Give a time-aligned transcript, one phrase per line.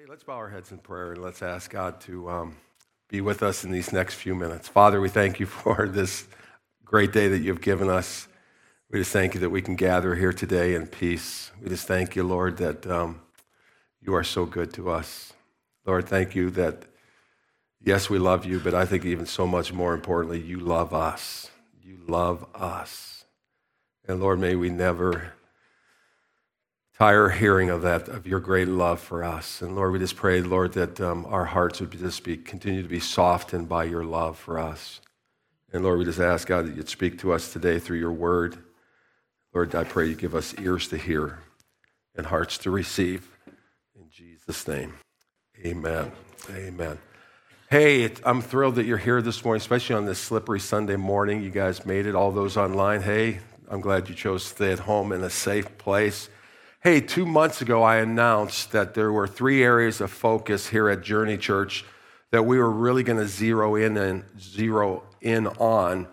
[0.00, 2.56] Hey, let's bow our heads in prayer and let's ask God to um,
[3.10, 4.66] be with us in these next few minutes.
[4.66, 6.26] Father, we thank you for this
[6.86, 8.26] great day that you've given us.
[8.90, 11.50] We just thank you that we can gather here today in peace.
[11.62, 13.20] We just thank you, Lord, that um,
[14.00, 15.34] you are so good to us.
[15.84, 16.84] Lord, thank you that,
[17.84, 21.50] yes, we love you, but I think even so much more importantly, you love us.
[21.78, 23.26] You love us.
[24.08, 25.34] And Lord, may we never
[27.00, 29.62] tire hearing of that, of your great love for us.
[29.62, 32.88] And Lord, we just pray, Lord, that um, our hearts would just be continue to
[32.90, 35.00] be softened by your love for us.
[35.72, 38.58] And Lord, we just ask God that you'd speak to us today through your word.
[39.54, 41.38] Lord, I pray you give us ears to hear
[42.16, 43.30] and hearts to receive.
[43.98, 44.92] In Jesus' name,
[45.64, 46.12] amen.
[46.50, 46.98] Amen.
[47.70, 51.42] Hey, I'm thrilled that you're here this morning, especially on this slippery Sunday morning.
[51.42, 53.00] You guys made it, all those online.
[53.00, 53.38] Hey,
[53.70, 56.28] I'm glad you chose to stay at home in a safe place.
[56.82, 61.02] Hey, two months ago, I announced that there were three areas of focus here at
[61.02, 61.84] Journey Church
[62.30, 66.08] that we were really going to zero in and zero in on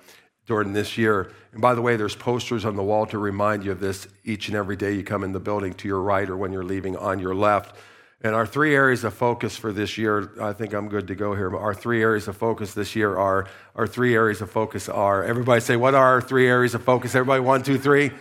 [0.46, 1.32] during this year.
[1.54, 4.50] And by the way, there's posters on the wall to remind you of this each
[4.50, 6.98] and every day you come in the building to your right or when you're leaving
[6.98, 7.74] on your left.
[8.22, 11.34] And our three areas of focus for this year, I think I'm good to go
[11.34, 11.56] here.
[11.56, 15.62] Our three areas of focus this year are, our three areas of focus are, everybody
[15.62, 17.16] say, what are our three areas of focus?
[17.16, 18.12] Everybody, one, two, three.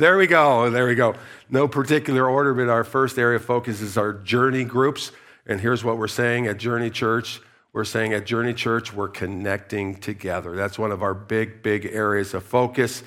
[0.00, 0.70] There we go.
[0.70, 1.14] There we go.
[1.50, 5.12] No particular order, but our first area of focus is our journey groups.
[5.46, 7.42] And here's what we're saying at Journey Church.
[7.74, 10.56] We're saying at Journey Church, we're connecting together.
[10.56, 13.02] That's one of our big, big areas of focus.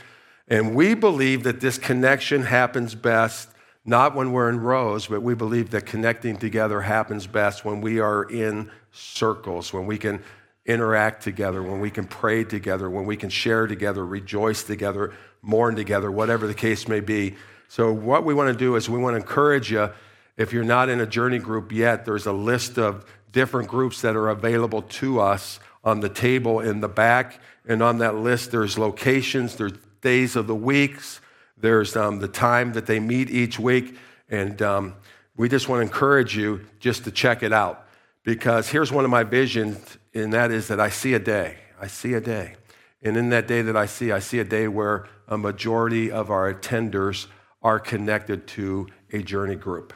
[0.48, 3.50] And we believe that this connection happens best
[3.84, 8.02] not when we're in rows, but we believe that connecting together happens best when we
[8.02, 10.22] are in circles, when we can
[10.68, 15.12] interact together, when we can pray together, when we can share together, rejoice together,
[15.44, 17.36] mourn together, whatever the case may be.
[17.68, 19.92] So, what we want to do is we want to encourage you.
[20.36, 24.16] If you're not in a journey group yet, there's a list of different groups that
[24.16, 27.40] are available to us on the table in the back.
[27.68, 31.22] And on that list, there's locations, there's days of the weeks,
[31.58, 33.98] there's um, the time that they meet each week.
[34.30, 34.96] And um,
[35.36, 37.88] we just want to encourage you just to check it out.
[38.24, 41.58] Because here's one of my visions, and that is that I see a day.
[41.80, 42.56] I see a day.
[43.04, 46.32] And in that day that I see, I see a day where a majority of
[46.32, 47.28] our attenders
[47.62, 49.94] are connected to a journey group.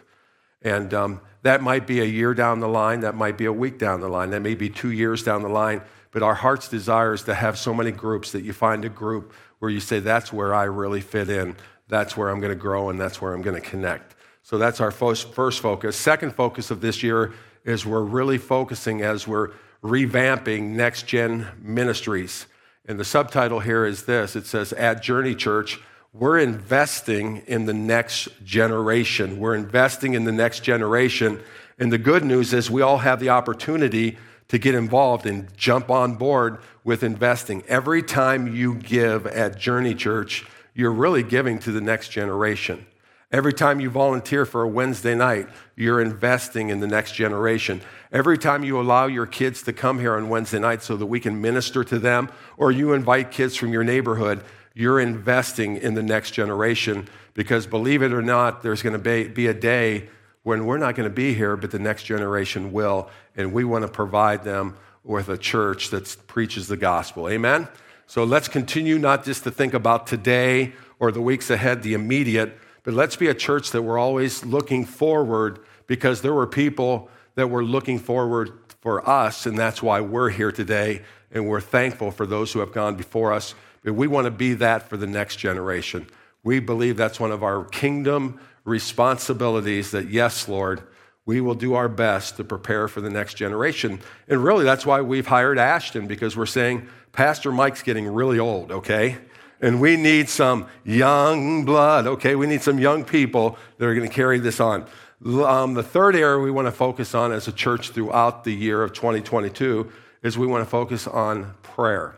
[0.62, 3.78] And um, that might be a year down the line, that might be a week
[3.78, 5.81] down the line, that may be two years down the line.
[6.12, 9.34] But our heart's desire is to have so many groups that you find a group
[9.59, 11.56] where you say, that's where I really fit in,
[11.88, 14.16] that's where I'm to grow, and that's where I'm to connect.
[14.44, 15.95] So that's our first focus.
[15.95, 17.34] Second focus of this year
[17.66, 19.51] is we're really focusing as we're
[19.84, 22.47] revamping next gen ministries.
[22.88, 25.80] And the subtitle here is this it says, At Journey Church,
[26.14, 29.40] we're investing in the next generation.
[29.40, 31.42] We're investing in the next generation.
[31.78, 34.18] And the good news is we all have the opportunity
[34.48, 37.62] to get involved and jump on board with investing.
[37.68, 42.86] Every time you give at Journey Church, you're really giving to the next generation.
[43.29, 47.81] Every time you volunteer for a Wednesday night, you're investing in the next generation.
[48.09, 51.19] Every time you allow your kids to come here on Wednesday night so that we
[51.19, 56.03] can minister to them, or you invite kids from your neighborhood, you're investing in the
[56.03, 60.07] next generation because believe it or not, there's going to be a day
[60.44, 63.09] when we're not going to be here, but the next generation will.
[63.35, 67.27] And we want to provide them with a church that preaches the gospel.
[67.27, 67.67] Amen?
[68.05, 72.57] So let's continue not just to think about today or the weeks ahead, the immediate
[72.88, 77.50] but let's be a church that we're always looking forward because there were people that
[77.50, 81.02] were looking forward for us, and that's why we're here today.
[81.30, 83.56] And we're thankful for those who have gone before us.
[83.84, 86.08] But we want to be that for the next generation.
[86.46, 90.81] We believe that's one of our kingdom responsibilities that, yes, Lord,
[91.25, 94.00] we will do our best to prepare for the next generation.
[94.30, 98.72] And really, that's why we've hired Ashton because we're saying, Pastor Mike's getting really old,
[98.72, 99.18] okay?
[99.59, 102.35] And we need some young blood, okay?
[102.35, 104.85] We need some young people that are going to carry this on.
[105.25, 108.83] Um, the third area we want to focus on as a church throughout the year
[108.83, 112.15] of 2022 is we want to focus on prayer.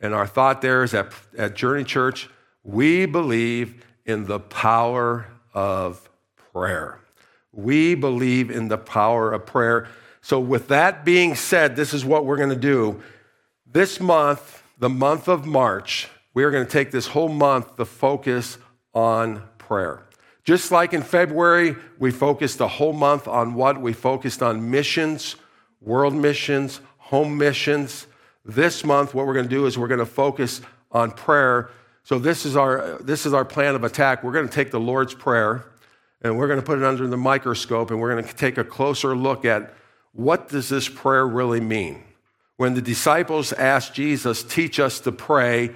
[0.00, 2.28] And our thought there is that at Journey Church,
[2.64, 6.10] we believe in the power of
[6.52, 6.98] prayer.
[7.52, 9.88] We believe in the power of prayer.
[10.20, 13.02] So, with that being said, this is what we're going to do.
[13.66, 17.84] This month, the month of March, we are going to take this whole month to
[17.84, 18.58] focus
[18.94, 20.02] on prayer.
[20.44, 23.80] Just like in February, we focused the whole month on what?
[23.80, 25.36] We focused on missions,
[25.80, 28.06] world missions, home missions.
[28.44, 31.70] This month, what we're going to do is we're going to focus on prayer.
[32.02, 34.24] So this is our this is our plan of attack.
[34.24, 35.64] We're going to take the Lord's prayer
[36.22, 38.64] and we're going to put it under the microscope and we're going to take a
[38.64, 39.74] closer look at
[40.12, 42.02] what does this prayer really mean?
[42.56, 45.70] When the disciples asked Jesus, teach us to pray,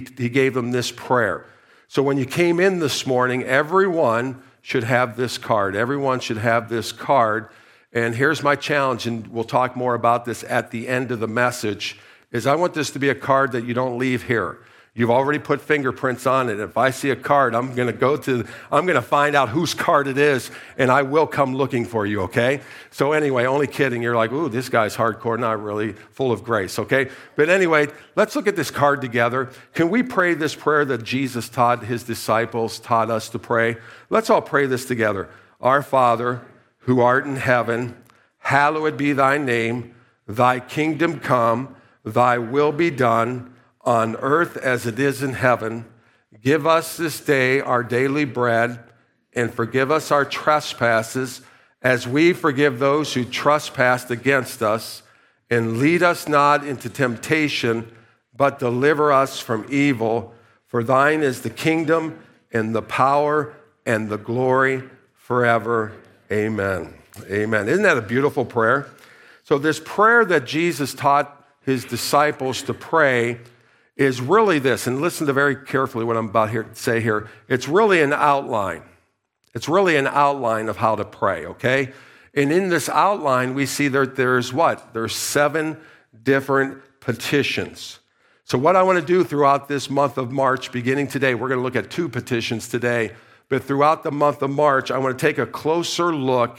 [0.00, 1.46] he, he gave them this prayer.
[1.88, 5.76] So when you came in this morning, everyone should have this card.
[5.76, 7.48] Everyone should have this card.
[7.92, 11.28] And here's my challenge, and we'll talk more about this at the end of the
[11.28, 11.98] message,
[12.32, 14.58] is I want this to be a card that you don't leave here.
[14.98, 16.58] You've already put fingerprints on it.
[16.58, 19.50] If I see a card, I'm going to go to, I'm going to find out
[19.50, 22.62] whose card it is, and I will come looking for you, okay?
[22.90, 24.00] So, anyway, only kidding.
[24.00, 27.10] You're like, ooh, this guy's hardcore, not really, full of grace, okay?
[27.36, 29.50] But anyway, let's look at this card together.
[29.74, 33.76] Can we pray this prayer that Jesus taught his disciples, taught us to pray?
[34.08, 35.28] Let's all pray this together.
[35.60, 36.40] Our Father,
[36.80, 38.02] who art in heaven,
[38.38, 39.94] hallowed be thy name,
[40.26, 43.52] thy kingdom come, thy will be done
[43.86, 45.86] on earth as it is in heaven.
[46.42, 48.80] Give us this day our daily bread,
[49.32, 51.40] and forgive us our trespasses
[51.80, 55.02] as we forgive those who trespass against us.
[55.48, 57.90] And lead us not into temptation,
[58.36, 60.34] but deliver us from evil.
[60.66, 62.18] For thine is the kingdom
[62.52, 63.54] and the power
[63.86, 64.82] and the glory
[65.14, 65.92] forever.
[66.32, 66.94] Amen.
[67.30, 67.68] Amen.
[67.68, 68.88] Isn't that a beautiful prayer?
[69.44, 73.38] So, this prayer that Jesus taught his disciples to pray
[73.96, 77.28] is really this, and listen to very carefully what I'm about here to say here.
[77.48, 78.82] It's really an outline.
[79.54, 81.92] It's really an outline of how to pray, okay?
[82.34, 84.92] And in this outline, we see that there's what?
[84.92, 85.78] There's seven
[86.22, 88.00] different petitions.
[88.44, 91.58] So, what I want to do throughout this month of March, beginning today, we're going
[91.58, 93.12] to look at two petitions today,
[93.48, 96.58] but throughout the month of March, I want to take a closer look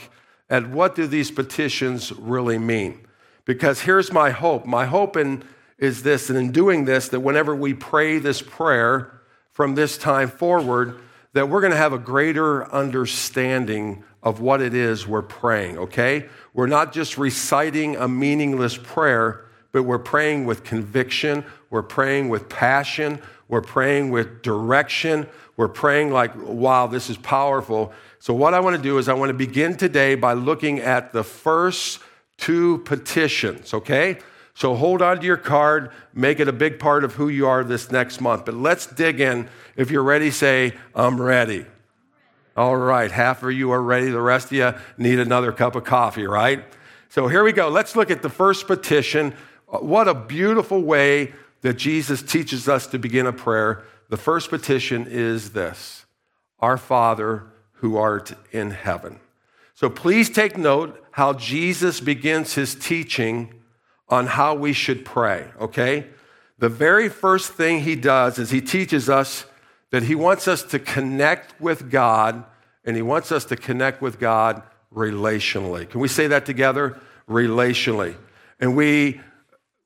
[0.50, 3.06] at what do these petitions really mean.
[3.44, 4.66] Because here's my hope.
[4.66, 5.44] My hope in
[5.78, 9.20] is this, and in doing this, that whenever we pray this prayer
[9.52, 11.00] from this time forward,
[11.34, 16.28] that we're going to have a greater understanding of what it is we're praying, okay?
[16.52, 22.48] We're not just reciting a meaningless prayer, but we're praying with conviction, we're praying with
[22.48, 25.26] passion, we're praying with direction,
[25.56, 27.92] we're praying like, wow, this is powerful.
[28.18, 31.12] So, what I want to do is, I want to begin today by looking at
[31.12, 32.00] the first
[32.36, 34.18] two petitions, okay?
[34.58, 37.62] So hold on to your card, make it a big part of who you are
[37.62, 38.44] this next month.
[38.44, 39.48] But let's dig in.
[39.76, 41.64] If you're ready, say, I'm ready.
[42.56, 44.10] All right, half of you are ready.
[44.10, 46.64] The rest of you need another cup of coffee, right?
[47.08, 47.68] So here we go.
[47.68, 49.32] Let's look at the first petition.
[49.68, 53.84] What a beautiful way that Jesus teaches us to begin a prayer.
[54.08, 56.04] The first petition is this
[56.58, 57.44] Our Father
[57.74, 59.20] who art in heaven.
[59.74, 63.54] So please take note how Jesus begins his teaching
[64.08, 66.06] on how we should pray, okay?
[66.58, 69.44] The very first thing he does is he teaches us
[69.90, 72.44] that he wants us to connect with God
[72.84, 74.62] and he wants us to connect with God
[74.94, 75.88] relationally.
[75.88, 76.98] Can we say that together?
[77.28, 78.16] Relationally.
[78.60, 79.20] And we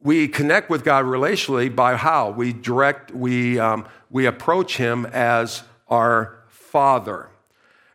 [0.00, 5.62] we connect with God relationally by how we direct we um, we approach Him as
[5.88, 7.28] our Father.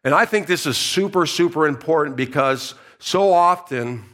[0.04, 4.06] And I think this is super super important because so often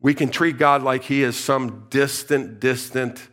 [0.00, 3.28] we can treat God like he is some distant, distant,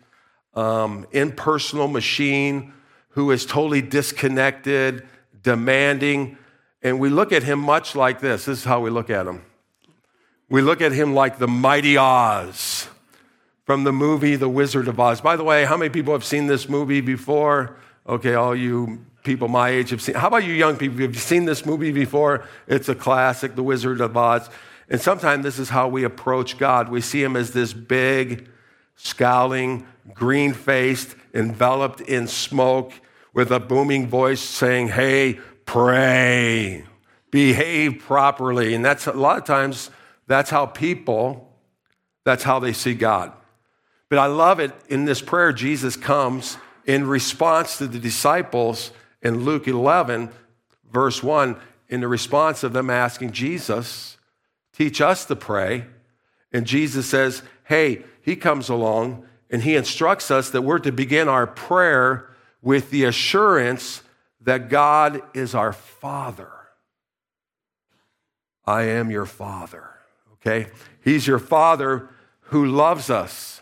[0.53, 2.73] um, impersonal machine
[3.09, 5.07] who is totally disconnected,
[5.41, 6.37] demanding.
[6.81, 8.45] And we look at him much like this.
[8.45, 9.43] This is how we look at him.
[10.49, 12.87] We look at him like the mighty Oz
[13.65, 15.19] from the movie The Wizard of Oz.
[15.19, 17.77] By the way, how many people have seen this movie before?
[18.07, 20.15] Okay, all you people my age have seen.
[20.15, 20.99] How about you young people?
[20.99, 22.45] Have you seen this movie before?
[22.65, 24.49] It's a classic, The Wizard of Oz.
[24.89, 26.89] And sometimes this is how we approach God.
[26.89, 28.49] We see him as this big,
[28.95, 32.93] scowling, green faced, enveloped in smoke,
[33.33, 36.85] with a booming voice saying, Hey, pray,
[37.29, 38.73] behave properly.
[38.73, 39.91] And that's a lot of times,
[40.25, 41.53] that's how people,
[42.23, 43.31] that's how they see God.
[44.09, 48.91] But I love it in this prayer, Jesus comes in response to the disciples
[49.21, 50.29] in Luke 11,
[50.91, 51.57] verse 1,
[51.89, 54.16] in the response of them asking Jesus,
[54.77, 55.85] teach us to pray.
[56.53, 61.27] And Jesus says, hey, he comes along and he instructs us that we're to begin
[61.27, 62.29] our prayer
[62.61, 64.03] with the assurance
[64.41, 66.51] that God is our Father.
[68.65, 69.89] I am your Father,
[70.33, 70.69] okay?
[71.03, 72.09] He's your Father
[72.41, 73.61] who loves us,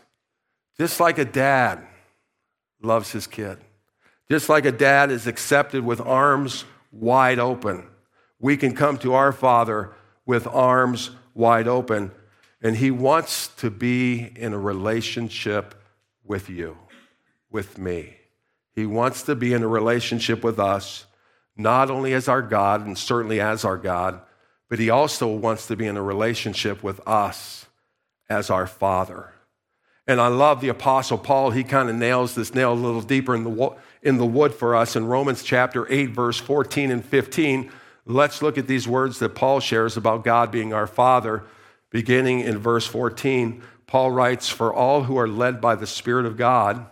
[0.77, 1.87] just like a dad
[2.81, 3.57] loves his kid.
[4.29, 7.87] Just like a dad is accepted with arms wide open,
[8.39, 9.94] we can come to our Father
[10.25, 12.11] with arms wide open.
[12.61, 15.75] And He wants to be in a relationship
[16.23, 16.77] with you,
[17.49, 18.17] with me.
[18.73, 21.05] He wants to be in a relationship with us,
[21.55, 24.21] not only as our God and certainly as our God,
[24.69, 27.67] but he also wants to be in a relationship with us
[28.29, 29.31] as our Father.
[30.07, 31.51] And I love the Apostle Paul.
[31.51, 34.75] He kind of nails this nail a little deeper in the, in the wood for
[34.75, 37.71] us in Romans chapter 8, verse 14 and 15.
[38.05, 41.43] Let's look at these words that Paul shares about God being our Father.
[41.89, 46.37] Beginning in verse 14, Paul writes, For all who are led by the Spirit of
[46.37, 46.85] God,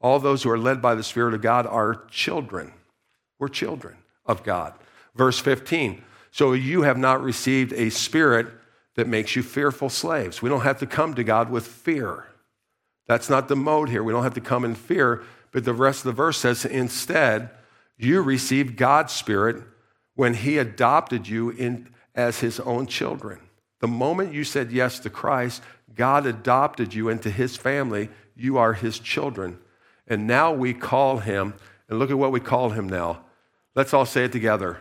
[0.00, 2.72] all those who are led by the Spirit of God are children.
[3.38, 3.96] We're children
[4.26, 4.74] of God.
[5.14, 8.46] Verse 15, So you have not received a spirit
[8.96, 10.40] that makes you fearful slaves.
[10.40, 12.26] We don't have to come to God with fear.
[13.06, 14.02] That's not the mode here.
[14.02, 15.22] We don't have to come in fear.
[15.52, 17.50] But the rest of the verse says, instead,
[17.96, 19.62] you received God's Spirit
[20.14, 23.40] when He adopted you in, as His own children.
[23.80, 25.62] The moment you said yes to Christ,
[25.94, 28.08] God adopted you into His family.
[28.36, 29.58] You are His children.
[30.06, 31.54] And now we call Him,
[31.88, 33.24] and look at what we call Him now.
[33.74, 34.78] Let's all say it together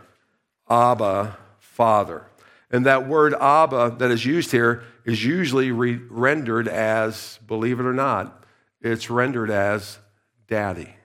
[0.69, 2.27] Abba, Father.
[2.69, 7.85] And that word Abba that is used here is usually re- rendered as, believe it
[7.85, 8.43] or not,
[8.81, 9.99] it's rendered as
[10.47, 10.95] daddy.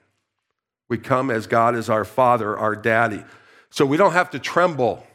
[0.89, 3.23] We come as God is our father, our daddy.
[3.71, 5.07] So we don't have to tremble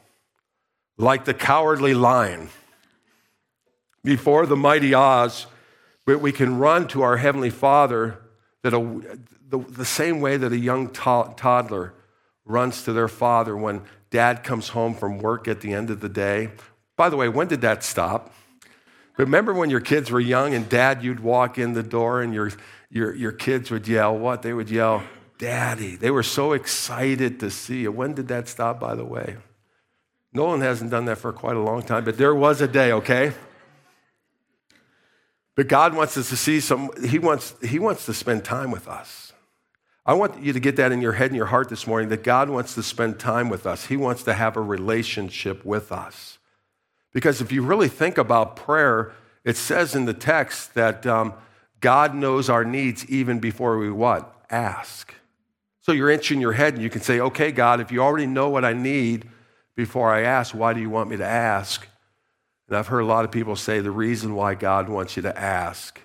[0.98, 2.50] like the cowardly lion
[4.04, 5.48] before the mighty Oz,
[6.06, 8.20] but we can run to our heavenly father
[8.62, 9.20] that a,
[9.50, 11.94] the, the same way that a young to- toddler
[12.46, 16.10] runs to their father when dad comes home from work at the end of the
[16.10, 16.50] day.
[16.96, 18.34] By the way, when did that stop?
[19.18, 22.52] Remember when your kids were young and dad, you'd walk in the door and your,
[22.90, 24.42] your, your kids would yell, what?
[24.42, 25.04] They would yell,
[25.38, 25.96] Daddy.
[25.96, 27.92] They were so excited to see you.
[27.92, 29.38] When did that stop, by the way?
[30.34, 33.34] Nolan hasn't done that for quite a long time, but there was a day, okay?
[35.56, 38.88] But God wants us to see some, He wants, he wants to spend time with
[38.88, 39.34] us.
[40.06, 42.24] I want you to get that in your head and your heart this morning that
[42.24, 43.86] God wants to spend time with us.
[43.86, 46.40] He wants to have a relationship with us.
[47.14, 49.14] Because if you really think about prayer,
[49.46, 51.34] it says in the text that um,
[51.80, 54.46] God knows our needs even before we what?
[54.50, 55.14] Ask.
[55.84, 58.50] So you're inching your head and you can say, okay, God, if you already know
[58.50, 59.28] what I need
[59.76, 61.86] before I ask, why do you want me to ask?
[62.70, 65.38] And I've heard a lot of people say the reason why God wants you to
[65.38, 66.00] ask,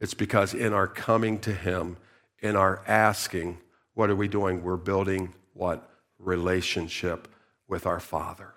[0.00, 1.98] it's because in our coming to Him,
[2.40, 3.58] in our asking,
[3.92, 4.62] what are we doing?
[4.62, 5.86] We're building what?
[6.18, 7.28] Relationship
[7.68, 8.54] with our Father.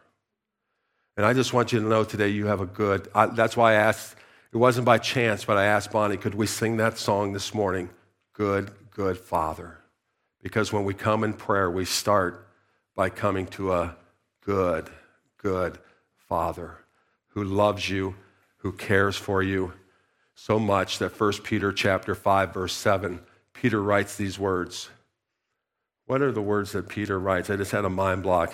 [1.17, 3.74] And I just want you to know today you have a good, I, that's why
[3.74, 4.15] I asked,
[4.53, 7.89] it wasn't by chance, but I asked Bonnie, could we sing that song this morning?
[8.34, 9.82] Good, good Father.
[10.43, 12.47] Because when we come in prayer, we start
[12.95, 13.95] by coming to a
[14.45, 14.89] good,
[15.38, 15.79] good
[16.27, 16.77] Father
[17.29, 18.15] who loves you,
[18.57, 19.73] who cares for you
[20.35, 23.19] so much that 1 Peter chapter 5 verse 7
[23.53, 24.89] Peter writes these words.
[26.05, 27.50] What are the words that Peter writes?
[27.50, 28.53] I just had a mind block.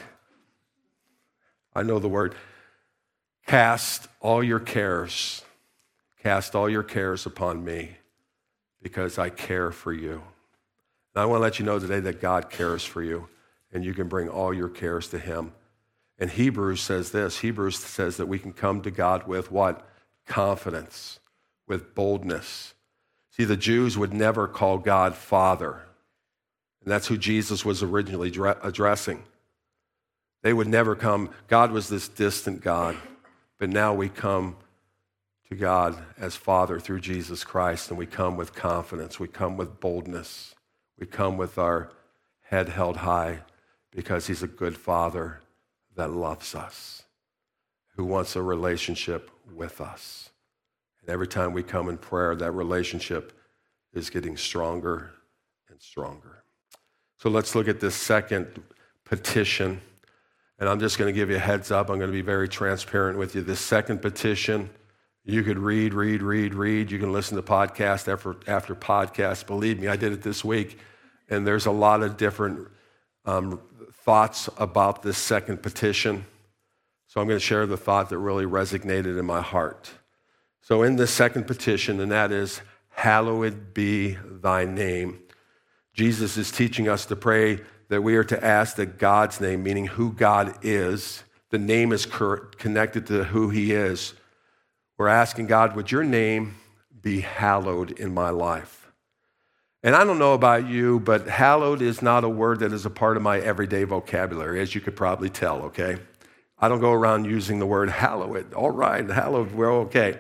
[1.74, 2.36] I know the word.
[3.48, 5.44] Cast all your cares,
[6.22, 7.98] cast all your cares upon me
[8.84, 10.22] because I care for you.
[11.14, 13.28] And I want to let you know today that God cares for you
[13.72, 15.54] and you can bring all your cares to Him.
[16.18, 19.88] And Hebrews says this Hebrews says that we can come to God with what?
[20.26, 21.20] Confidence,
[21.68, 22.74] with boldness.
[23.32, 25.82] See, the Jews would never call God Father.
[26.84, 29.24] And that's who Jesus was originally addressing.
[30.42, 32.96] They would never come, God was this distant God,
[33.58, 34.56] but now we come
[35.50, 39.80] to God as Father through Jesus Christ, and we come with confidence, we come with
[39.80, 40.56] boldness,
[41.00, 41.92] we come with our
[42.42, 43.40] head held high
[43.92, 45.42] because He's a good Father
[45.96, 47.04] that loves us,
[47.96, 50.30] who wants a relationship with us.
[51.02, 53.34] And every time we come in prayer, that relationship
[53.94, 55.12] is getting stronger
[55.70, 56.44] and stronger.
[57.18, 58.62] So let's look at this second
[59.04, 59.82] petition
[60.60, 61.90] and I'm just going to give you a heads up.
[61.90, 63.42] I'm going to be very transparent with you.
[63.42, 64.70] This second petition,
[65.24, 66.92] you could read, read, read, read.
[66.92, 69.48] You can listen to podcast after, after podcast.
[69.48, 70.78] Believe me, I did it this week.
[71.30, 72.68] And there's a lot of different
[73.26, 73.60] um,
[74.04, 76.26] thoughts about this second petition.
[77.08, 79.92] So I'm going to share the thought that really resonated in my heart.
[80.62, 82.62] So, in this second petition, and that is,
[83.00, 85.20] Hallowed be thy name.
[85.94, 89.88] Jesus is teaching us to pray that we are to ask that God's name, meaning
[89.88, 94.14] who God is, the name is connected to who he is.
[94.98, 96.56] We're asking God, would your name
[97.02, 98.89] be hallowed in my life?
[99.82, 102.90] And I don't know about you, but hallowed is not a word that is a
[102.90, 105.98] part of my everyday vocabulary, as you could probably tell, okay?
[106.60, 108.54] I don't go around using the word hallowed.
[108.54, 110.20] All right, hallowed, we're okay.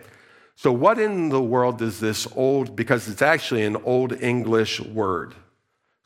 [0.56, 5.36] So, what in the world does this old, because it's actually an old English word,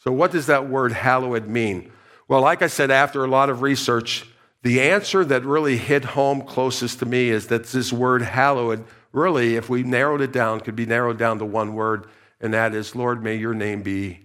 [0.03, 1.89] so, what does that word hallowed mean?
[2.27, 4.25] Well, like I said, after a lot of research,
[4.61, 8.83] the answer that really hit home closest to me is that this word hallowed,
[9.13, 12.07] really, if we narrowed it down, could be narrowed down to one word,
[12.43, 14.19] and that is, Lord, may your name be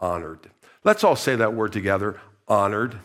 [0.00, 0.50] honored.
[0.82, 2.98] Let's all say that word together honored.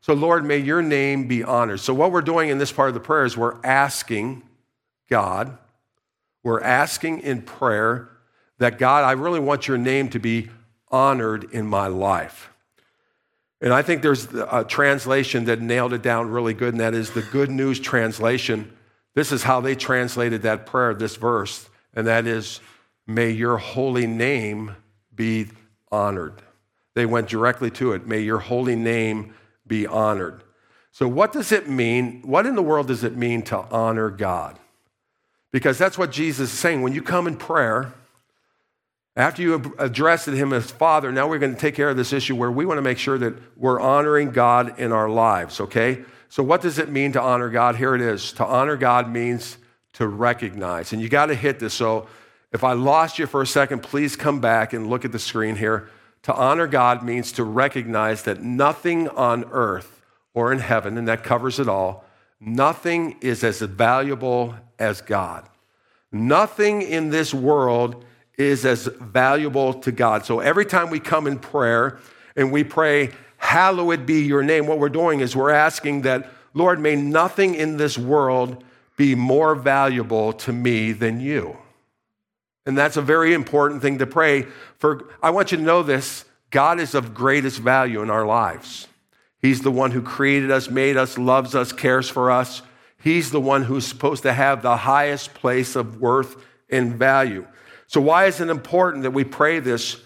[0.00, 1.80] So, Lord, may your name be honored.
[1.80, 4.42] So, what we're doing in this part of the prayer is we're asking
[5.10, 5.58] God,
[6.42, 8.08] we're asking in prayer
[8.56, 10.48] that God, I really want your name to be
[10.88, 12.50] honored in my life.
[13.60, 17.10] And I think there's a translation that nailed it down really good, and that is
[17.10, 18.74] the Good News Translation.
[19.14, 22.60] This is how they translated that prayer, this verse, and that is,
[23.10, 24.76] May your holy name
[25.12, 25.48] be
[25.90, 26.42] honored.
[26.94, 28.06] They went directly to it.
[28.06, 29.34] May your holy name
[29.66, 30.44] be honored.
[30.92, 32.22] So, what does it mean?
[32.22, 34.60] What in the world does it mean to honor God?
[35.50, 36.82] Because that's what Jesus is saying.
[36.82, 37.92] When you come in prayer,
[39.16, 42.36] after you addressed him as Father, now we're going to take care of this issue
[42.36, 46.04] where we want to make sure that we're honoring God in our lives, okay?
[46.28, 47.74] So, what does it mean to honor God?
[47.74, 48.32] Here it is.
[48.34, 49.58] To honor God means
[49.94, 50.92] to recognize.
[50.92, 51.74] And you got to hit this.
[51.74, 52.06] So,
[52.52, 55.56] if I lost you for a second, please come back and look at the screen
[55.56, 55.88] here.
[56.24, 60.02] To honor God means to recognize that nothing on earth
[60.34, 62.04] or in heaven, and that covers it all,
[62.40, 65.48] nothing is as valuable as God.
[66.12, 68.04] Nothing in this world
[68.36, 70.24] is as valuable to God.
[70.24, 71.98] So every time we come in prayer
[72.36, 76.78] and we pray, Hallowed be your name, what we're doing is we're asking that, Lord,
[76.78, 78.62] may nothing in this world
[78.98, 81.56] be more valuable to me than you.
[82.70, 84.42] And that's a very important thing to pray
[84.78, 85.10] for.
[85.20, 88.86] I want you to know this God is of greatest value in our lives.
[89.40, 92.62] He's the one who created us, made us, loves us, cares for us.
[93.02, 96.36] He's the one who's supposed to have the highest place of worth
[96.68, 97.44] and value.
[97.88, 100.00] So, why is it important that we pray this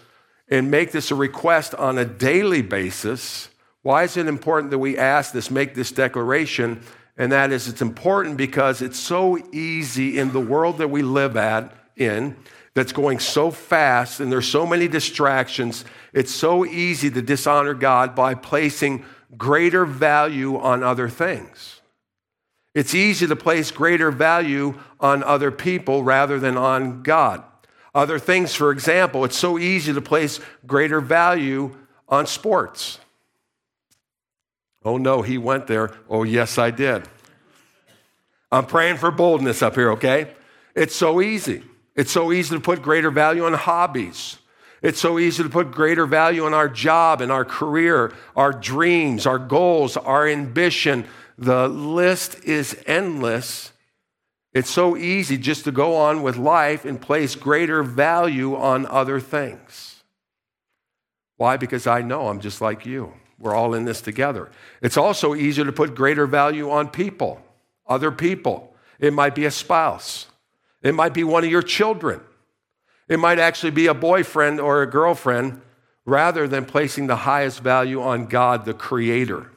[0.49, 3.49] and make this a request on a daily basis?
[3.83, 6.81] Why is it important that we ask this, make this declaration?
[7.15, 11.37] And that is, it's important because it's so easy in the world that we live
[11.37, 12.35] at in
[12.73, 15.85] that's going so fast and there's so many distractions.
[16.13, 19.05] It's so easy to dishonor God by placing
[19.37, 21.81] greater value on other things.
[22.73, 27.43] It's easy to place greater value on other people rather than on God.
[27.93, 31.73] Other things, for example, it's so easy to place greater value
[32.09, 32.99] on sports.
[34.83, 35.91] Oh no, he went there.
[36.09, 37.07] Oh, yes, I did.
[38.51, 40.27] I'm praying for boldness up here, okay?
[40.75, 41.63] It's so easy.
[41.95, 44.37] It's so easy to put greater value on hobbies.
[44.81, 49.25] It's so easy to put greater value on our job and our career, our dreams,
[49.25, 51.05] our goals, our ambition.
[51.37, 53.71] The list is endless.
[54.53, 59.19] It's so easy just to go on with life and place greater value on other
[59.19, 60.03] things.
[61.37, 61.57] Why?
[61.57, 63.13] Because I know I'm just like you.
[63.39, 64.49] We're all in this together.
[64.81, 67.41] It's also easier to put greater value on people,
[67.87, 68.73] other people.
[68.99, 70.27] It might be a spouse,
[70.87, 72.21] it might be one of your children.
[73.07, 75.61] It might actually be a boyfriend or a girlfriend
[76.05, 79.49] rather than placing the highest value on God, the Creator.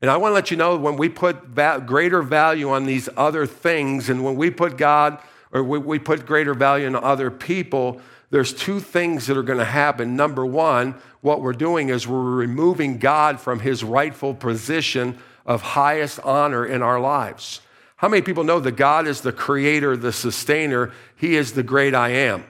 [0.00, 3.08] And I want to let you know when we put va- greater value on these
[3.16, 5.18] other things, and when we put God
[5.52, 9.58] or we, we put greater value on other people, there's two things that are going
[9.58, 10.14] to happen.
[10.14, 16.20] Number one, what we're doing is we're removing God from his rightful position of highest
[16.20, 17.60] honor in our lives.
[17.98, 20.92] How many people know that God is the creator, the sustainer?
[21.16, 22.44] He is the great I am.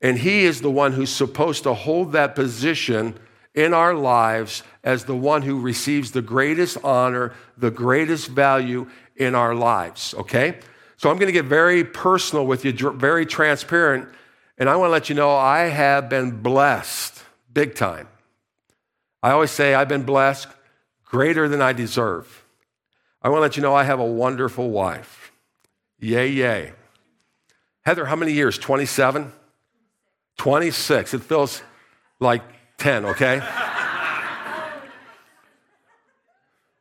[0.00, 3.14] And He is the one who's supposed to hold that position
[3.54, 9.34] in our lives as the one who receives the greatest honor, the greatest value in
[9.34, 10.60] our lives, okay?
[10.96, 14.08] So I'm to get very personal with you, very transparent.
[14.56, 18.08] And I want to let you know I have been blessed big time.
[19.22, 20.48] I always say I've been blessed
[21.04, 22.45] greater than I deserve.
[23.22, 25.32] I want to let you know I have a wonderful wife.
[25.98, 26.72] Yay, yay.
[27.84, 28.58] Heather, how many years?
[28.58, 29.32] 27?
[30.38, 31.14] 26.
[31.14, 31.62] It feels
[32.20, 32.42] like
[32.78, 33.40] 10, okay?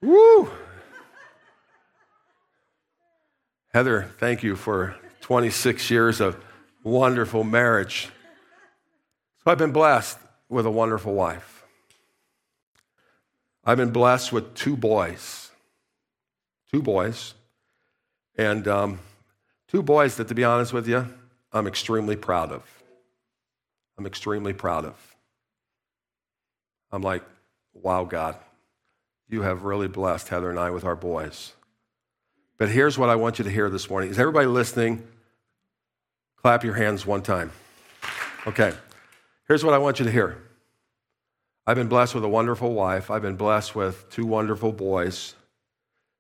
[0.02, 0.50] Woo!
[3.74, 6.38] Heather, thank you for 26 years of
[6.84, 8.10] wonderful marriage.
[9.44, 10.18] So I've been blessed
[10.48, 11.64] with a wonderful wife.
[13.66, 15.45] I've been blessed with two boys
[16.72, 17.34] two boys,
[18.38, 19.00] and um,
[19.68, 21.08] two boys that, to be honest with you,
[21.52, 22.64] I'm extremely proud of.
[23.98, 25.16] I'm extremely proud of.
[26.92, 27.24] I'm like,
[27.74, 28.36] wow, God,
[29.30, 31.54] you have really blessed Heather and I with our boys.
[32.58, 34.10] But here's what I want you to hear this morning.
[34.10, 35.06] Is everybody listening?
[36.42, 37.52] Clap your hands one time.
[38.48, 38.74] Okay.
[39.48, 40.38] Here's what I want you to hear
[41.68, 43.10] I've been blessed with a wonderful wife.
[43.10, 45.34] I've been blessed with two wonderful boys.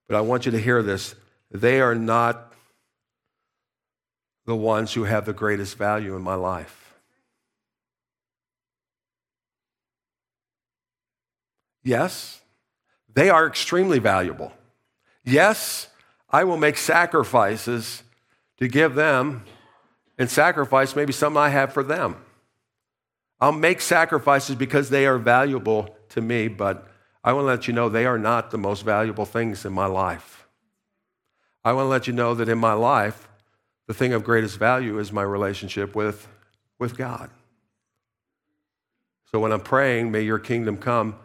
[0.08, 1.16] But I want you to hear this.
[1.52, 2.54] They are not
[4.46, 6.94] the ones who have the greatest value in my life.
[11.84, 12.42] Yes,
[13.14, 14.52] they are extremely valuable.
[15.24, 15.88] Yes,
[16.30, 18.04] I will make sacrifices
[18.58, 19.46] to give them
[20.18, 22.18] and sacrifice maybe something I have for them.
[23.40, 26.88] I'll make sacrifices because they are valuable to me, but
[27.26, 29.88] I want to let you know they are not the most valuable things in my
[29.88, 30.48] life.
[31.64, 33.28] I want to let you know that in my life,
[33.88, 36.28] the thing of greatest value is my relationship with,
[36.78, 37.32] with God.
[39.32, 41.16] So when I'm praying, may your kingdom come,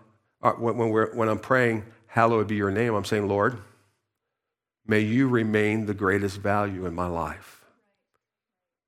[0.41, 3.59] uh, when, when, when I'm praying, hallowed be your name, I'm saying, Lord,
[4.87, 7.63] may you remain the greatest value in my life.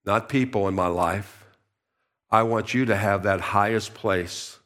[0.06, 1.44] Not people in my life.
[2.30, 4.58] I want you to have that highest place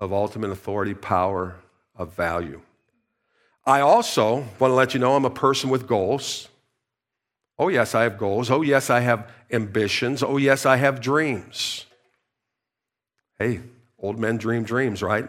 [0.00, 1.56] of ultimate authority, power,
[1.94, 2.62] of value.
[3.66, 6.48] I also want to let you know I'm a person with goals.
[7.58, 8.50] Oh, yes, I have goals.
[8.50, 10.22] Oh, yes, I have ambitions.
[10.22, 11.84] Oh, yes, I have dreams.
[13.38, 13.60] Hey,
[13.98, 15.28] old men dream dreams, right?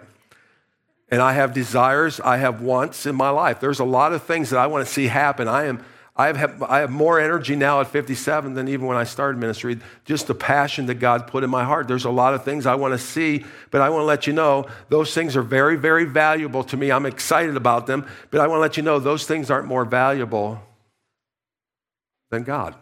[1.09, 3.59] And I have desires, I have wants in my life.
[3.59, 5.49] There's a lot of things that I want to see happen.
[5.49, 5.83] I am
[6.15, 9.79] I have, I have more energy now at 57 than even when I started ministry.
[10.03, 11.87] Just the passion that God put in my heart.
[11.87, 14.33] There's a lot of things I want to see, but I want to let you
[14.33, 16.91] know those things are very, very valuable to me.
[16.91, 19.85] I'm excited about them, but I want to let you know those things aren't more
[19.85, 20.61] valuable
[22.29, 22.75] than God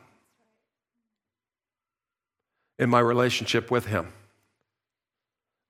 [2.80, 4.12] in my relationship with Him.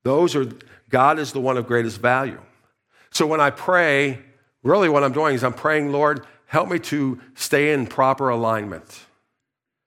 [0.02, 0.46] Those are,
[0.88, 2.40] God is the one of greatest value.
[3.10, 4.18] So when I pray,
[4.62, 9.06] really what I'm doing is I'm praying, Lord, help me to stay in proper alignment.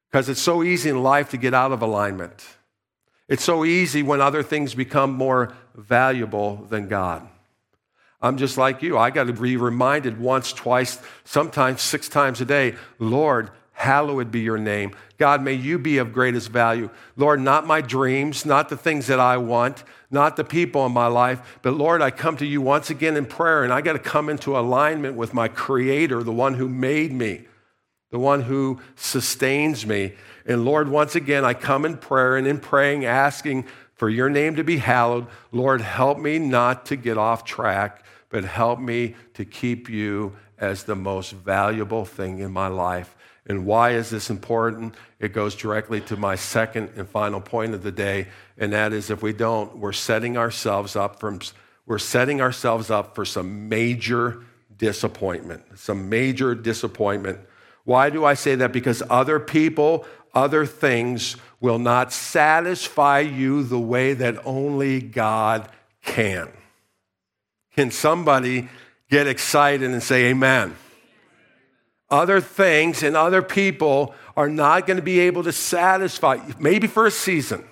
[0.10, 2.46] Because it's so easy in life to get out of alignment.
[3.28, 7.28] It's so easy when other things become more valuable than God.
[8.22, 8.98] I'm just like you.
[8.98, 13.52] I got to be reminded once, twice, sometimes six times a day Lord,
[13.84, 14.96] hallowed be your name.
[15.18, 16.90] God, may you be of greatest value.
[17.18, 21.08] Lord, not my dreams, not the things that I want, not the people in my
[21.08, 24.00] life, but Lord, I come to you once again in prayer, and I got to
[24.00, 27.46] come into alignment with my Creator, the one who made me,
[28.10, 30.14] the one who sustains me.
[30.46, 33.66] And Lord, once again, I come in prayer and in praying, asking
[33.96, 35.28] for your name to be hallowed.
[35.52, 40.84] Lord, help me not to get off track, but help me to keep you as
[40.84, 43.16] the most valuable thing in my life.
[43.46, 44.96] And why is this important?
[45.20, 48.28] It goes directly to my second and final point of the day,
[48.58, 51.38] and that is if we don't, we're setting ourselves up for
[51.86, 54.44] we're setting ourselves up for some major
[54.78, 55.64] disappointment.
[55.76, 57.40] Some major disappointment.
[57.84, 58.72] Why do I say that?
[58.72, 65.70] Because other people, other things will not satisfy you the way that only God
[66.04, 66.50] can.
[67.76, 68.70] Can somebody
[69.10, 70.76] get excited and say amen?
[72.14, 77.08] Other things and other people are not going to be able to satisfy maybe for
[77.08, 77.66] a season,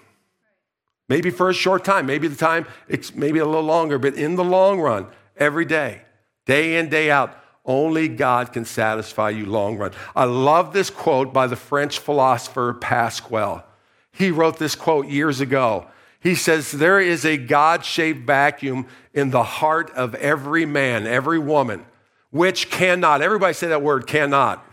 [1.07, 4.35] maybe for a short time, maybe the time, it's maybe a little longer, but in
[4.35, 5.05] the long run,
[5.37, 6.01] every day,
[6.47, 9.91] day in, day out, only God can satisfy you long run.
[10.15, 13.63] I love this quote by the French philosopher Pascal.
[14.11, 15.85] He wrote this quote years ago.
[16.19, 21.37] He says, There is a God shaped vacuum in the heart of every man, every
[21.37, 21.85] woman
[22.31, 24.65] which cannot, everybody say that word, cannot.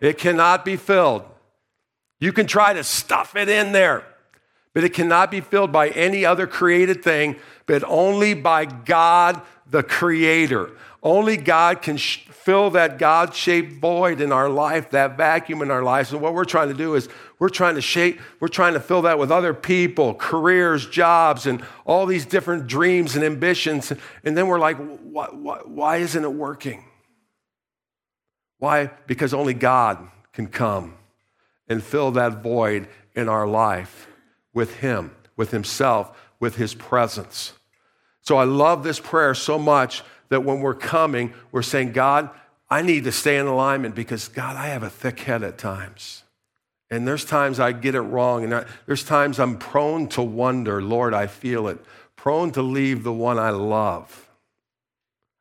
[0.00, 1.24] It cannot be filled.
[2.20, 4.04] You can try to stuff it in there,
[4.72, 9.82] but it cannot be filled by any other created thing, but only by God, the
[9.82, 10.70] Creator.
[11.02, 15.70] Only God can sh- fill that God shaped void in our life, that vacuum in
[15.70, 16.12] our lives.
[16.12, 19.02] And what we're trying to do is we're trying to shape, we're trying to fill
[19.02, 23.92] that with other people, careers, jobs, and all these different dreams and ambitions.
[24.24, 26.84] And then we're like, why, why, why isn't it working?
[28.60, 28.90] Why?
[29.06, 30.94] Because only God can come
[31.68, 34.06] and fill that void in our life
[34.54, 37.54] with Him, with Himself, with His presence.
[38.20, 42.30] So I love this prayer so much that when we're coming, we're saying, God,
[42.68, 46.22] I need to stay in alignment because, God, I have a thick head at times.
[46.90, 48.44] And there's times I get it wrong.
[48.44, 51.78] And I, there's times I'm prone to wonder, Lord, I feel it,
[52.14, 54.29] prone to leave the one I love.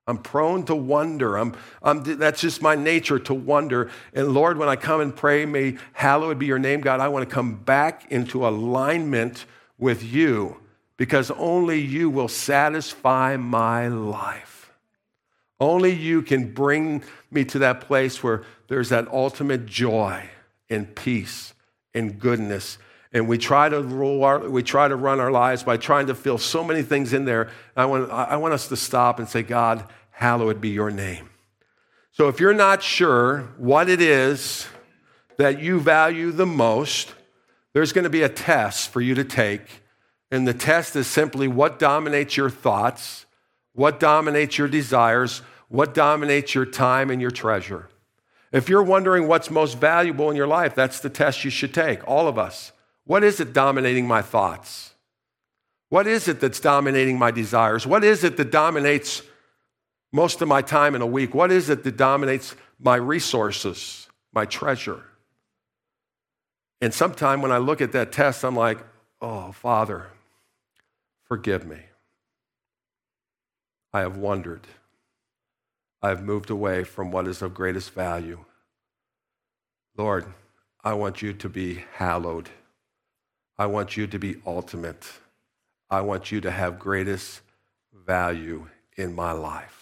[0.09, 1.37] I'm prone to wonder.
[1.37, 3.89] I'm, I'm, that's just my nature to wonder.
[4.13, 6.99] And Lord, when I come and pray, may hallowed be your name, God.
[6.99, 9.45] I want to come back into alignment
[9.77, 10.57] with you
[10.97, 14.73] because only you will satisfy my life.
[15.59, 20.29] Only you can bring me to that place where there's that ultimate joy
[20.69, 21.53] and peace
[21.93, 22.77] and goodness
[23.11, 26.15] And we try to rule our, we try to run our lives by trying to
[26.15, 27.49] fill so many things in there.
[27.75, 29.83] I want, I want us to stop and say, God,
[30.19, 31.29] hallowed be your name.
[32.12, 34.67] So if you're not sure what it is
[35.38, 37.15] that you value the most,
[37.71, 39.82] there's going to be a test for you to take.
[40.29, 43.27] And the test is simply what dominates your thoughts,
[43.71, 47.88] what dominates your desires, what dominates your time and your treasure.
[48.51, 52.05] If you're wondering what's most valuable in your life, that's the test you should take,
[52.05, 52.73] all of us.
[53.05, 54.95] What is it dominating my thoughts?
[55.88, 57.88] What is it that's dominating my desires?
[57.88, 59.21] What is it that dominates
[60.11, 61.33] most of my time in a week?
[61.33, 65.03] What is it that dominates my resources, my treasure?
[66.81, 68.79] And sometimes when I look at that test, I'm like,
[69.21, 70.07] oh, Father,
[71.25, 71.79] forgive me.
[73.91, 74.67] I have wondered.
[76.01, 78.45] I have moved away from what is of greatest value.
[79.97, 80.25] Lord,
[80.83, 82.49] I want you to be hallowed.
[83.57, 85.05] I want you to be ultimate.
[85.89, 87.41] I want you to have greatest
[87.93, 89.78] value in my life.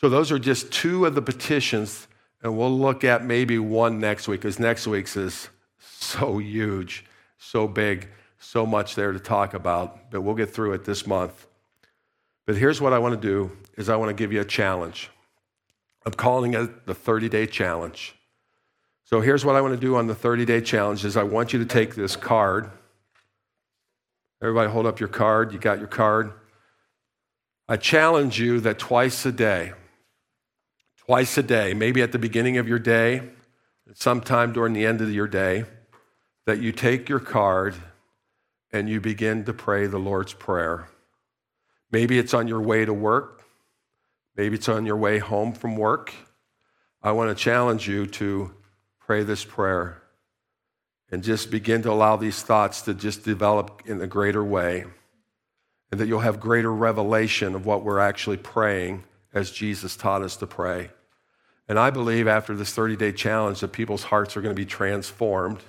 [0.00, 2.06] So, those are just two of the petitions,
[2.42, 5.48] and we'll look at maybe one next week, because next week's is
[5.80, 7.04] so huge,
[7.38, 8.08] so big,
[8.38, 11.46] so much there to talk about, but we'll get through it this month.
[12.46, 15.10] But here's what I want to do is I want to give you a challenge.
[16.06, 18.14] I'm calling it the 30-day challenge.
[19.04, 21.58] So here's what I want to do on the 30-day challenge is I want you
[21.58, 22.70] to take this card.
[24.40, 25.52] Everybody hold up your card.
[25.52, 26.32] You got your card?
[27.68, 29.72] I challenge you that twice a day,
[31.08, 33.22] twice a day, maybe at the beginning of your day,
[33.94, 35.64] sometime during the end of your day,
[36.44, 37.74] that you take your card
[38.72, 40.86] and you begin to pray the Lord's Prayer.
[41.90, 43.42] Maybe it's on your way to work.
[44.36, 46.12] Maybe it's on your way home from work.
[47.02, 48.50] I want to challenge you to
[49.00, 50.02] pray this prayer
[51.10, 54.84] and just begin to allow these thoughts to just develop in a greater way
[55.90, 60.36] and that you'll have greater revelation of what we're actually praying as Jesus taught us
[60.36, 60.90] to pray.
[61.68, 64.66] And I believe after this 30 day challenge that people's hearts are going to be
[64.66, 65.60] transformed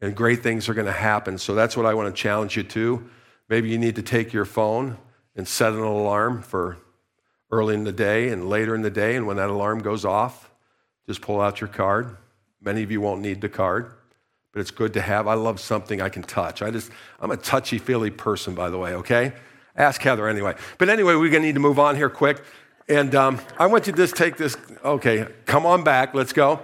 [0.00, 1.38] and great things are going to happen.
[1.38, 3.08] So that's what I want to challenge you to.
[3.48, 4.98] Maybe you need to take your phone
[5.36, 6.78] and set an alarm for
[7.50, 9.16] early in the day and later in the day.
[9.16, 10.50] And when that alarm goes off,
[11.06, 12.16] just pull out your card.
[12.60, 13.92] Many of you won't need the card,
[14.52, 15.28] but it's good to have.
[15.28, 16.62] I love something I can touch.
[16.62, 16.90] I just,
[17.20, 19.32] I'm a touchy feely person, by the way, okay?
[19.76, 20.54] Ask Heather anyway.
[20.78, 22.42] But anyway, we're going to need to move on here quick.
[22.88, 24.56] And um, I want you to just take this.
[24.84, 26.14] Okay, come on back.
[26.14, 26.60] Let's go.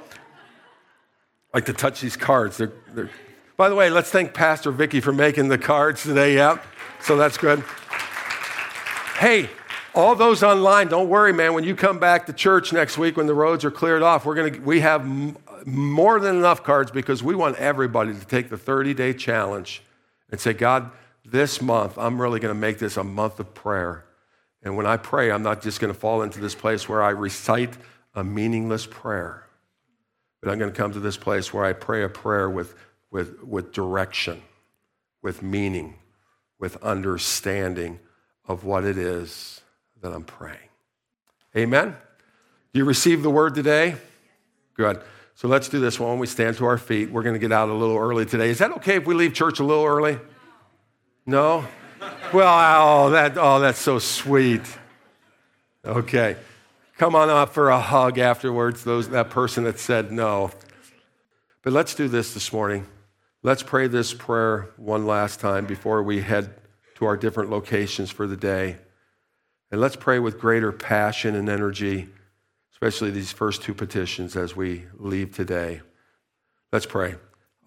[1.52, 2.58] I like to touch these cards.
[2.58, 3.10] They're, they're
[3.56, 6.34] by the way, let's thank Pastor Vicky for making the cards today.
[6.34, 6.64] Yep.
[7.02, 7.62] So that's good.
[9.18, 9.50] Hey,
[9.94, 11.52] all those online, don't worry, man.
[11.52, 14.34] When you come back to church next week, when the roads are cleared off, we're
[14.34, 18.56] gonna we have m- more than enough cards because we want everybody to take the
[18.56, 19.82] 30 day challenge
[20.30, 20.90] and say, God,
[21.24, 24.04] this month I'm really to make this a month of prayer.
[24.62, 27.10] And when I pray, I'm not just going to fall into this place where I
[27.10, 27.74] recite
[28.14, 29.46] a meaningless prayer,
[30.42, 32.74] but I'm going to come to this place where I pray a prayer with
[33.10, 34.42] with, with direction,
[35.22, 35.94] with meaning,
[36.58, 37.98] with understanding
[38.46, 39.60] of what it is
[40.02, 40.58] that I'm praying.
[41.56, 41.96] Amen?
[42.72, 43.96] Do you receive the word today?
[44.74, 45.00] Good.
[45.34, 46.18] So let's do this one.
[46.18, 47.10] We stand to our feet.
[47.10, 48.50] We're going to get out a little early today.
[48.50, 50.18] Is that okay if we leave church a little early?
[51.26, 51.66] No?
[52.32, 54.62] Well, oh, that, oh, that's so sweet.
[55.84, 56.36] Okay.
[56.96, 60.52] Come on up for a hug afterwards, those, that person that said no.
[61.64, 62.86] But let's do this this morning.
[63.42, 66.54] Let's pray this prayer one last time before we head
[66.96, 68.76] to our different locations for the day.
[69.72, 72.10] And let's pray with greater passion and energy,
[72.72, 75.80] especially these first two petitions as we leave today.
[76.72, 77.16] Let's pray.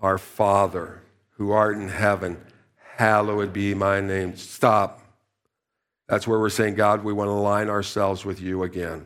[0.02, 2.38] Our Father, who art in heaven,
[2.98, 4.36] hallowed be my name.
[4.36, 5.02] Stop.
[6.08, 9.06] That's where we're saying, God, we want to align ourselves with you again.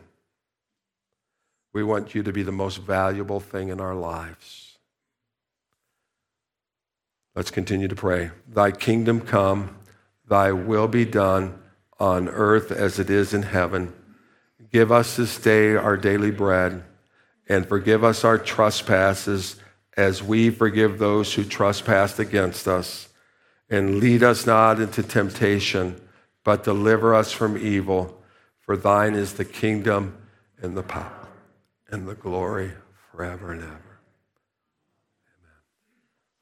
[1.73, 4.77] We want you to be the most valuable thing in our lives.
[7.35, 8.31] Let's continue to pray.
[8.47, 9.77] Thy kingdom come,
[10.27, 11.61] thy will be done
[11.99, 13.93] on earth as it is in heaven.
[14.71, 16.83] Give us this day our daily bread,
[17.47, 19.57] and forgive us our trespasses
[19.95, 23.06] as we forgive those who trespass against us.
[23.69, 25.99] And lead us not into temptation,
[26.43, 28.17] but deliver us from evil.
[28.59, 30.17] For thine is the kingdom
[30.61, 31.27] and the power
[31.89, 32.71] and the glory
[33.11, 33.71] forever and ever.
[33.73, 33.81] Amen.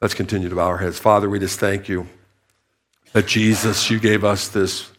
[0.02, 1.00] Let's continue to bow our heads.
[1.00, 2.08] Father, we just thank you
[3.14, 4.92] that Jesus, you gave us this,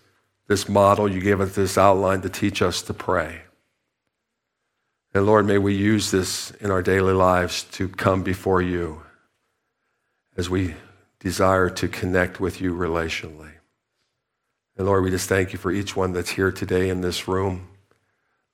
[0.48, 3.42] this model, you gave us this outline to teach us to pray.
[5.14, 9.02] And Lord, may we use this in our daily lives to come before you
[10.36, 10.74] as we
[11.26, 13.50] desire to connect with you relationally.
[14.76, 17.66] And Lord, we just thank you for each one that's here today in this room.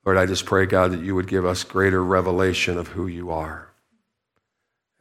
[0.03, 3.29] Lord, I just pray, God, that you would give us greater revelation of who you
[3.29, 3.69] are.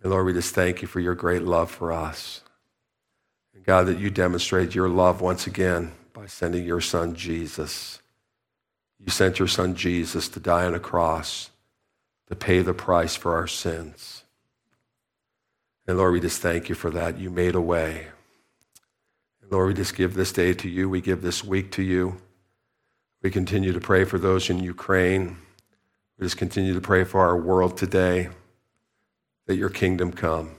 [0.02, 2.42] And Lord, we just thank you for your great love for us.
[3.54, 8.02] And God, that you demonstrate your love once again by sending your son Jesus.
[8.98, 11.48] You sent your son Jesus to die on a cross
[12.26, 14.21] to pay the price for our sins.
[15.86, 17.18] And Lord, we just thank you for that.
[17.18, 18.06] You made a way.
[19.42, 20.88] And Lord, we just give this day to you.
[20.88, 22.18] We give this week to you.
[23.22, 25.38] We continue to pray for those in Ukraine.
[26.18, 28.28] We just continue to pray for our world today
[29.46, 30.52] that your kingdom come.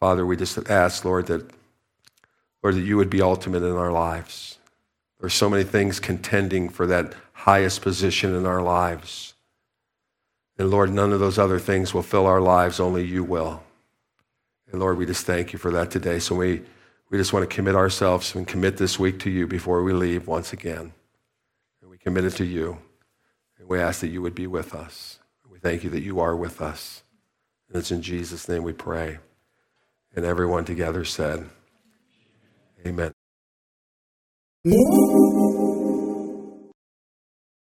[0.00, 1.50] Father, we just ask, Lord, that
[2.62, 4.58] Lord, that you would be ultimate in our lives.
[5.18, 9.34] There are so many things contending for that highest position in our lives.
[10.58, 13.62] And Lord, none of those other things will fill our lives, only you will.
[14.70, 16.18] And Lord, we just thank you for that today.
[16.18, 16.62] So we,
[17.10, 20.26] we just want to commit ourselves and commit this week to you before we leave
[20.26, 20.92] once again.
[21.80, 22.78] And we commit it to you.
[23.58, 25.20] And we ask that you would be with us.
[25.48, 27.02] We thank you that you are with us.
[27.68, 29.18] And it's in Jesus' name we pray.
[30.14, 31.48] And everyone together said,
[32.86, 33.12] Amen.